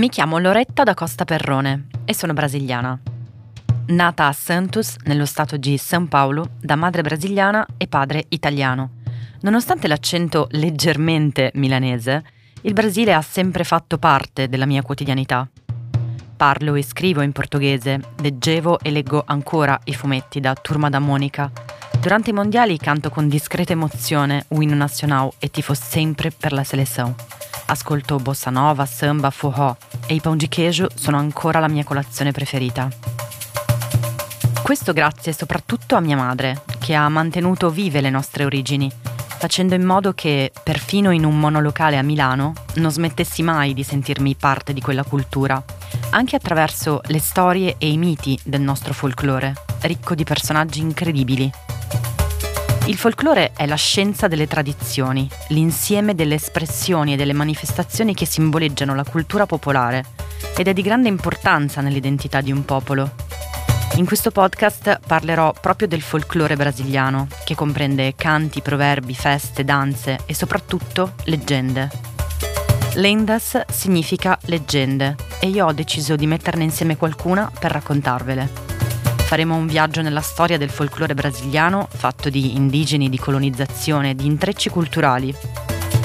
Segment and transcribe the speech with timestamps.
[0.00, 2.98] Mi chiamo Loretta da Costa Perrone e sono brasiliana.
[3.88, 8.92] Nata a Santos, nello stato di São Paulo, da madre brasiliana e padre italiano.
[9.42, 12.24] Nonostante l'accento leggermente milanese,
[12.62, 15.46] il Brasile ha sempre fatto parte della mia quotidianità.
[16.34, 21.52] Parlo e scrivo in portoghese, leggevo e leggo ancora i fumetti da Turma da Monica.
[22.00, 26.64] Durante i mondiali canto con discreta emozione o inno nazionale e tifo sempre per la
[26.64, 27.14] selezione.
[27.66, 29.76] Ascolto bossa nova, samba, forró
[30.06, 32.88] e i pão di queijo sono ancora la mia colazione preferita.
[34.62, 38.90] Questo grazie soprattutto a mia madre, che ha mantenuto vive le nostre origini,
[39.26, 44.36] facendo in modo che, perfino in un monolocale a Milano, non smettessi mai di sentirmi
[44.36, 45.62] parte di quella cultura,
[46.10, 51.52] anche attraverso le storie e i miti del nostro folklore, ricco di personaggi incredibili.
[52.86, 58.94] Il folklore è la scienza delle tradizioni, l'insieme delle espressioni e delle manifestazioni che simboleggiano
[58.94, 60.04] la cultura popolare
[60.56, 63.12] ed è di grande importanza nell'identità di un popolo.
[63.94, 70.34] In questo podcast parlerò proprio del folklore brasiliano, che comprende canti, proverbi, feste, danze e
[70.34, 71.90] soprattutto leggende.
[72.94, 78.69] Lendas significa leggende e io ho deciso di metterne insieme qualcuna per raccontarvele.
[79.30, 84.70] Faremo un viaggio nella storia del folklore brasiliano fatto di indigeni, di colonizzazione, di intrecci
[84.70, 85.32] culturali.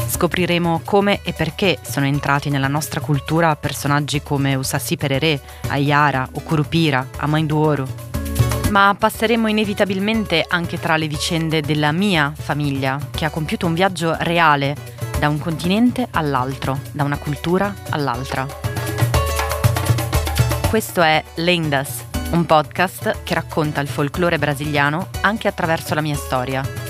[0.08, 6.42] Scopriremo come e perché sono entrati nella nostra cultura personaggi come Usassi Pereré, Ayara o
[6.42, 7.88] Curupira, Amainduoro.
[8.70, 14.16] Ma passeremo inevitabilmente anche tra le vicende della mia famiglia, che ha compiuto un viaggio
[14.20, 14.76] reale
[15.18, 18.46] da un continente all'altro, da una cultura all'altra.
[20.70, 26.85] Questo è Lendas, un podcast che racconta il folklore brasiliano anche attraverso la mia storia.